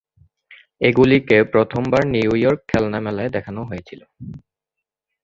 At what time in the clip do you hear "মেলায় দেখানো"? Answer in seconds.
2.99-3.61